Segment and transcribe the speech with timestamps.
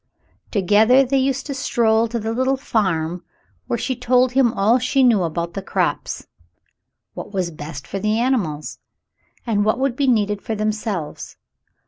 [0.49, 3.23] Together they used to stroll to the little farm,
[3.67, 6.25] where she told him all she knew about the crops—
[7.13, 8.79] what was best for the animals,
[9.45, 11.35] and what would be needed for themselves.